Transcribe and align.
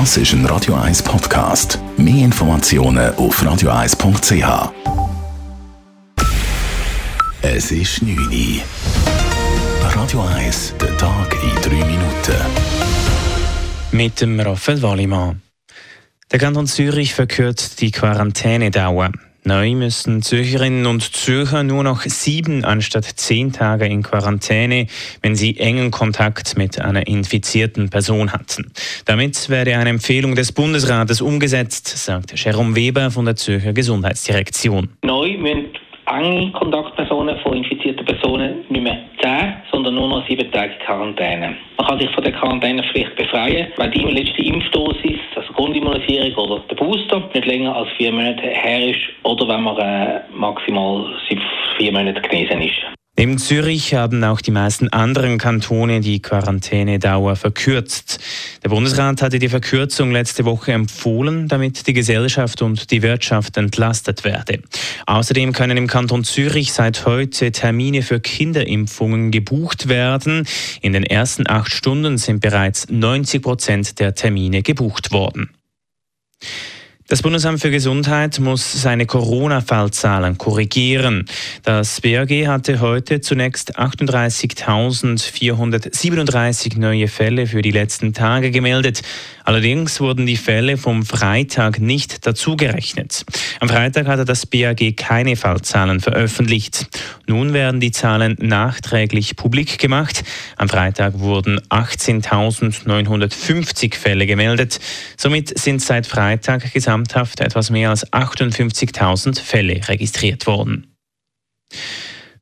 Das 0.00 0.16
ist 0.16 0.32
ein 0.32 0.44
Radio 0.46 0.74
1 0.74 1.04
Podcast. 1.04 1.78
Mehr 1.96 2.24
Informationen 2.24 3.14
auf 3.14 3.40
radio1.ch. 3.40 4.72
Es 7.42 7.70
ist 7.70 8.02
9 8.02 8.18
Uhr. 8.18 8.60
Radio 9.94 10.22
1, 10.22 10.74
der 10.80 10.98
Tag 10.98 11.36
in 11.44 11.62
3 11.62 11.86
Minuten. 11.86 12.34
Mit 13.92 14.20
dem 14.20 14.40
Raphael 14.40 14.82
Wallimann. 14.82 15.42
Der 16.32 16.40
Kanton 16.40 16.66
Zürich 16.66 17.14
verkürzt 17.14 17.80
die 17.80 17.92
Quarantänedauer. 17.92 19.12
Neu 19.46 19.74
müssen 19.74 20.22
Zürcherinnen 20.22 20.86
und 20.86 21.02
Zürcher 21.02 21.62
nur 21.64 21.84
noch 21.84 22.00
sieben 22.02 22.64
anstatt 22.64 23.04
zehn 23.04 23.52
Tage 23.52 23.84
in 23.84 24.02
Quarantäne, 24.02 24.86
wenn 25.20 25.36
sie 25.36 25.60
engen 25.60 25.90
Kontakt 25.90 26.56
mit 26.56 26.80
einer 26.80 27.06
infizierten 27.06 27.90
Person 27.90 28.32
hatten. 28.32 28.72
Damit 29.04 29.50
werde 29.50 29.76
eine 29.76 29.90
Empfehlung 29.90 30.34
des 30.34 30.52
Bundesrates 30.52 31.20
umgesetzt, 31.20 31.88
sagt 31.88 32.32
Jerome 32.42 32.74
Weber 32.74 33.10
von 33.10 33.26
der 33.26 33.36
Zürcher 33.36 33.74
Gesundheitsdirektion. 33.74 34.88
Neu 35.02 35.36
müssen 35.36 35.76
enge 36.06 36.52
Kontaktpersonen 36.52 37.38
von 37.38 37.56
infizierten 37.56 38.04
Personen 38.04 38.64
nicht 38.68 38.82
mehr 38.82 38.98
10, 39.22 39.54
sondern 39.70 39.94
nur 39.94 40.08
noch 40.08 40.26
sieben 40.26 40.50
Tage 40.52 40.74
Quarantäne. 40.84 41.56
Man 41.78 41.86
kann 41.86 41.98
sich 41.98 42.10
von 42.10 42.24
der 42.24 42.32
Quarantänepflicht 42.32 43.16
befreien, 43.16 43.68
wenn 43.76 43.90
die 43.90 44.00
letzte 44.00 44.42
Impfdosis, 44.42 45.20
also 45.34 45.52
Grundimmunisierung 45.52 46.34
oder 46.34 46.62
der 46.68 46.76
Booster, 46.76 47.22
nicht 47.32 47.46
länger 47.46 47.74
als 47.74 47.88
vier 47.96 48.12
Monate 48.12 48.42
her 48.42 48.90
ist 48.90 49.00
oder 49.22 49.48
wenn 49.48 49.62
man 49.62 49.78
äh, 49.78 50.20
maximal 50.32 51.06
vier 51.78 51.92
Monate 51.92 52.20
genesen 52.20 52.60
ist. 52.60 53.03
Neben 53.16 53.38
Zürich 53.38 53.94
haben 53.94 54.24
auch 54.24 54.40
die 54.40 54.50
meisten 54.50 54.88
anderen 54.88 55.38
Kantone 55.38 56.00
die 56.00 56.20
Quarantänedauer 56.20 57.36
verkürzt. 57.36 58.18
Der 58.64 58.70
Bundesrat 58.70 59.22
hatte 59.22 59.38
die 59.38 59.48
Verkürzung 59.48 60.10
letzte 60.10 60.44
Woche 60.44 60.72
empfohlen, 60.72 61.46
damit 61.46 61.86
die 61.86 61.92
Gesellschaft 61.92 62.60
und 62.60 62.90
die 62.90 63.02
Wirtschaft 63.02 63.56
entlastet 63.56 64.24
werde. 64.24 64.62
Außerdem 65.06 65.52
können 65.52 65.76
im 65.76 65.86
Kanton 65.86 66.24
Zürich 66.24 66.72
seit 66.72 67.06
heute 67.06 67.52
Termine 67.52 68.02
für 68.02 68.18
Kinderimpfungen 68.18 69.30
gebucht 69.30 69.88
werden. 69.88 70.44
In 70.80 70.92
den 70.92 71.04
ersten 71.04 71.48
acht 71.48 71.70
Stunden 71.70 72.18
sind 72.18 72.40
bereits 72.40 72.88
90 72.88 73.42
Prozent 73.42 74.00
der 74.00 74.16
Termine 74.16 74.62
gebucht 74.62 75.12
worden. 75.12 75.50
Das 77.06 77.20
Bundesamt 77.20 77.60
für 77.60 77.70
Gesundheit 77.70 78.40
muss 78.40 78.80
seine 78.80 79.04
Corona-Fallzahlen 79.04 80.38
korrigieren. 80.38 81.26
Das 81.62 82.00
BAG 82.00 82.30
hatte 82.46 82.80
heute 82.80 83.20
zunächst 83.20 83.78
38.437 83.78 86.78
neue 86.78 87.08
Fälle 87.08 87.46
für 87.46 87.60
die 87.60 87.72
letzten 87.72 88.14
Tage 88.14 88.50
gemeldet. 88.50 89.02
Allerdings 89.44 90.00
wurden 90.00 90.24
die 90.24 90.38
Fälle 90.38 90.78
vom 90.78 91.04
Freitag 91.04 91.78
nicht 91.78 92.26
dazugerechnet. 92.26 93.26
Am 93.60 93.68
Freitag 93.68 94.06
hatte 94.06 94.24
das 94.24 94.46
BAG 94.46 94.96
keine 94.96 95.36
Fallzahlen 95.36 96.00
veröffentlicht. 96.00 96.86
Nun 97.26 97.52
werden 97.52 97.80
die 97.80 97.90
Zahlen 97.90 98.38
nachträglich 98.40 99.36
publik 99.36 99.78
gemacht. 99.78 100.24
Am 100.56 100.70
Freitag 100.70 101.18
wurden 101.18 101.60
18.950 101.68 103.94
Fälle 103.94 104.26
gemeldet. 104.26 104.80
Somit 105.18 105.58
sind 105.58 105.82
seit 105.82 106.06
Freitag 106.06 106.72
gesamthaft 106.94 107.40
etwas 107.40 107.70
mehr 107.70 107.90
als 107.90 108.10
58.000 108.12 109.40
Fälle 109.40 109.80
registriert 109.88 110.46
worden. 110.46 110.94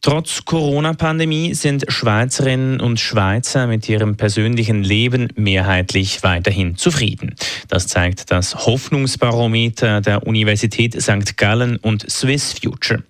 Trotz 0.00 0.44
Corona-Pandemie 0.44 1.54
sind 1.54 1.84
Schweizerinnen 1.88 2.80
und 2.80 3.00
Schweizer 3.00 3.66
mit 3.66 3.88
ihrem 3.88 4.16
persönlichen 4.16 4.84
Leben 4.84 5.28
mehrheitlich 5.34 6.22
weiterhin 6.22 6.76
zufrieden. 6.76 7.34
Das 7.66 7.88
zeigt 7.88 8.30
das 8.30 8.54
Hoffnungsbarometer 8.54 10.00
der 10.00 10.24
Universität 10.24 10.94
St. 11.02 11.36
Gallen 11.36 11.76
und 11.78 12.08
Swiss 12.08 12.54
Future. 12.54 13.02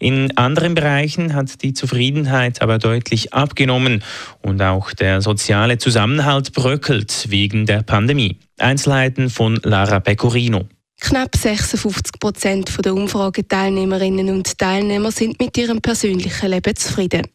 In 0.00 0.36
anderen 0.36 0.74
Bereichen 0.74 1.34
hat 1.34 1.62
die 1.62 1.74
Zufriedenheit 1.74 2.60
aber 2.60 2.78
deutlich 2.78 3.32
abgenommen 3.32 4.02
und 4.42 4.60
auch 4.60 4.92
der 4.92 5.22
soziale 5.22 5.78
Zusammenhalt 5.78 6.52
bröckelt 6.52 7.26
wegen 7.30 7.66
der 7.66 7.82
Pandemie. 7.82 8.36
Einzelheiten 8.58 9.30
von 9.30 9.60
Lara 9.62 10.00
Pecorino. 10.00 10.66
Knapp 11.04 11.34
56 11.34 12.20
Prozent 12.20 12.84
der 12.84 12.94
Umfrageteilnehmerinnen 12.94 14.30
und 14.30 14.56
Teilnehmer 14.56 15.10
sind 15.10 15.38
mit 15.40 15.58
ihrem 15.58 15.80
persönlichen 15.80 16.48
Leben 16.48 16.76
zufrieden. 16.76 17.26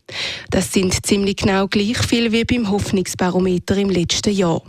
Das 0.50 0.72
sind 0.72 1.06
ziemlich 1.06 1.36
genau 1.36 1.68
gleich 1.68 1.98
viel 1.98 2.32
wie 2.32 2.46
beim 2.46 2.72
Hoffnungsbarometer 2.72 3.76
im 3.76 3.90
letzten 3.90 4.34
Jahr. 4.34 4.64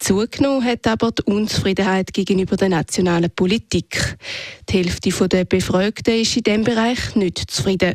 Zugenommen 0.00 0.64
hat 0.64 0.88
aber 0.88 1.12
die 1.12 1.22
Unzufriedenheit 1.22 2.12
gegenüber 2.12 2.56
der 2.56 2.70
nationalen 2.70 3.30
Politik. 3.30 4.16
Die 4.68 4.78
Hälfte 4.78 5.28
der 5.28 5.44
Befragten 5.44 6.20
ist 6.20 6.36
in 6.36 6.42
diesem 6.42 6.64
Bereich 6.64 7.14
nicht 7.14 7.38
zufrieden. 7.48 7.94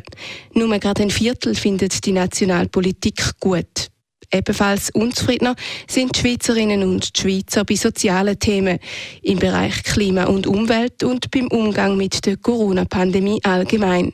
Nur 0.54 0.76
gerade 0.78 1.02
ein 1.02 1.10
Viertel 1.10 1.54
findet 1.54 2.06
die 2.06 2.12
Nationalpolitik 2.12 3.38
gut. 3.38 3.90
Ebenfalls 4.30 4.90
unzufriedener 4.90 5.54
sind 5.88 6.14
die 6.14 6.20
Schweizerinnen 6.20 6.82
und 6.82 7.16
die 7.16 7.20
Schweizer 7.20 7.64
bei 7.64 7.76
sozialen 7.76 8.38
Themen 8.38 8.78
im 9.22 9.38
Bereich 9.38 9.82
Klima 9.84 10.24
und 10.24 10.46
Umwelt 10.46 11.02
und 11.02 11.30
beim 11.30 11.46
Umgang 11.46 11.96
mit 11.96 12.26
der 12.26 12.36
Corona-Pandemie 12.36 13.40
allgemein. 13.42 14.12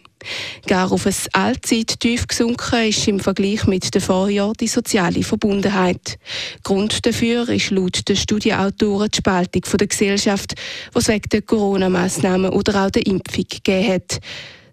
Gar 0.66 0.92
auf 0.92 1.06
ein 1.06 1.14
Allzeittief 1.32 2.28
gesunken 2.28 2.88
ist 2.88 3.08
im 3.08 3.18
Vergleich 3.18 3.66
mit 3.66 3.92
dem 3.92 4.00
Vorjahr 4.00 4.52
die 4.58 4.68
soziale 4.68 5.22
Verbundenheit. 5.22 6.18
Grund 6.62 7.04
dafür 7.04 7.48
ist 7.48 7.70
laut 7.70 8.08
der 8.08 8.14
Studienautoren 8.14 9.10
die 9.10 9.18
Spaltung 9.18 9.62
der 9.78 9.86
Gesellschaft, 9.86 10.54
was 10.92 11.08
wegen 11.08 11.28
der 11.30 11.42
Corona-Massnahmen 11.42 12.52
oder 12.52 12.86
auch 12.86 12.90
der 12.90 13.04
Impfung 13.06 13.44
gegeben 13.48 13.92
hat. 13.92 14.20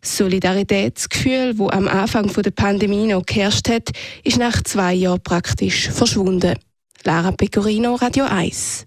Solidaritätsgefühl, 0.04 1.58
wo 1.58 1.70
am 1.70 1.88
Anfang 1.88 2.32
der 2.34 2.52
Pandemie 2.52 3.08
noch 3.08 3.26
geherrscht 3.26 3.70
hat, 3.70 3.90
ist 4.24 4.38
nach 4.38 4.62
zwei 4.64 4.94
Jahren 4.94 5.22
praktisch 5.22 5.90
verschwunden. 5.90 6.56
Lara 7.04 7.32
Pecorino, 7.32 7.96
Radio 7.96 8.26
1. 8.26 8.86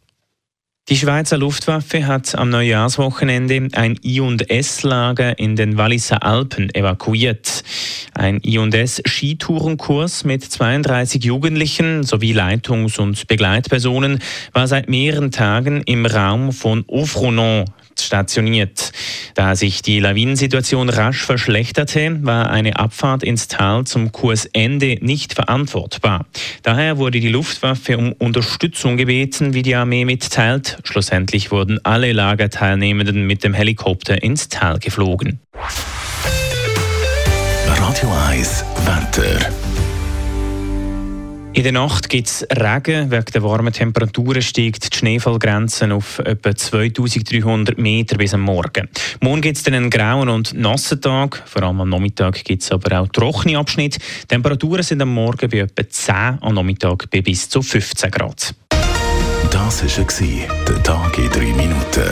Die 0.91 0.97
Schweizer 0.99 1.39
Luftwaffe 1.39 2.07
hat 2.07 2.35
am 2.35 2.51
Neujahrswochenende 2.51 3.69
ein 3.73 3.99
I&S-Lager 4.05 5.39
in 5.39 5.57
den 5.57 5.79
Walliser 5.79 6.23
Alpen 6.23 6.69
evakuiert. 6.75 7.65
Ein 8.13 8.43
I&S-Skitourenkurs 8.45 10.25
mit 10.25 10.45
32 10.45 11.25
Jugendlichen 11.25 12.03
sowie 12.03 12.35
Leitungs- 12.35 12.99
und 12.99 13.27
Begleitpersonen 13.29 14.19
war 14.53 14.69
seit 14.69 14.91
mehreren 14.91 15.31
Tagen 15.31 15.81
im 15.87 16.05
Raum 16.05 16.53
von 16.53 16.85
Offronon 16.87 17.65
stationiert. 18.01 18.93
Da 19.35 19.57
sich 19.57 19.83
die 19.83 20.01
Lawinensituation 20.01 20.89
rasch 20.89 21.25
verschlechterte, 21.25 22.19
war 22.23 22.51
eine 22.51 22.77
Abfahrt 22.77 23.23
ins 23.23 23.49
Tal 23.49 23.85
zum 23.85 24.13
Kursende 24.13 24.99
nicht 25.01 25.35
verantwortbar. 25.35 26.27
Daher 26.63 26.99
wurde 26.99 27.21
die 27.21 27.29
Luftwaffe 27.29 27.99
um 27.99 28.13
Unterstützung 28.13 28.97
gebeten, 28.97 29.55
wie 29.55 29.63
die 29.63 29.75
Armee 29.75 30.05
mitteilt. 30.05 30.79
Schlussendlich 30.85 31.51
wurden 31.51 31.79
alle 31.85 32.13
Lagerteilnehmenden 32.13 33.27
mit 33.27 33.45
dem 33.45 33.55
Helikopter 33.55 34.23
ins 34.23 34.49
Tal 34.49 34.79
geflogen. 34.79 35.41
Radio 37.67 38.13
1 38.29 38.65
Wetter. 38.85 39.51
In 41.55 41.63
der 41.63 41.71
Nacht 41.71 42.09
gibt 42.09 42.27
es 42.27 42.45
Regen. 42.51 43.13
Wegen 43.13 43.25
der 43.33 43.43
warmen 43.45 43.73
Temperaturen 43.73 44.43
steigt 44.43 44.93
die 44.93 44.99
Schneefallgrenze 44.99 45.95
auf 45.95 46.19
etwa 46.19 46.53
2300 46.53 47.79
Meter 47.79 48.19
bis 48.19 48.35
am 48.35 48.41
Morgen. 48.41 48.89
Morgen 49.21 49.41
gibt 49.41 49.59
es 49.59 49.63
dann 49.63 49.75
einen 49.75 49.89
grauen 49.89 50.29
und 50.29 50.53
nassen 50.55 51.01
Tag. 51.01 51.45
Vor 51.47 51.63
allem 51.63 51.81
am 51.81 51.89
Nachmittag 51.91 52.43
gibt 52.43 52.65
es 52.65 52.73
aber 52.73 52.99
auch 53.01 53.07
trockene 53.07 53.57
Abschnitte. 53.57 54.01
Die 54.01 54.27
Temperaturen 54.27 54.83
sind 54.83 55.01
am 55.01 55.15
Morgen 55.15 55.49
bei 55.49 55.59
etwa 55.59 55.89
10, 55.89 56.15
am 56.41 56.55
Nachmittag 56.55 57.09
bei 57.09 57.21
bis 57.21 57.49
zu 57.49 57.63
15 57.63 58.11
Grad. 58.11 58.53
Das 59.53 59.85
war 59.85 60.49
der 60.67 60.83
Tag 60.83 61.19
in 61.19 61.31
3 61.31 61.39
Minuten. 61.53 62.11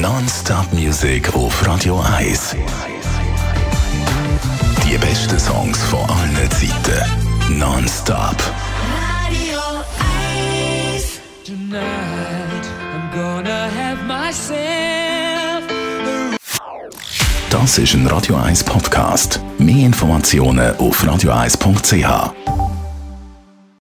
Non-Stop-Musik 0.00 1.32
auf 1.34 1.64
Radio 1.64 2.00
1. 2.00 2.56
Die 4.94 4.98
besten 4.98 5.40
Songs 5.40 5.82
von 5.82 6.08
allen 6.08 6.48
Zeiten. 6.52 7.58
Non-stop. 7.58 8.36
Radio 9.26 9.58
1. 10.94 11.20
Tonight 11.44 11.82
I'm 12.94 13.10
gonna 13.12 13.68
have 13.76 14.04
myself 14.06 15.64
Das 17.50 17.76
ist 17.78 17.94
ein 17.94 18.06
Radio 18.06 18.36
1 18.36 18.62
Podcast. 18.62 19.40
Mehr 19.58 19.84
Informationen 19.86 20.76
auf 20.76 21.02
radio1.ch. 21.02 22.63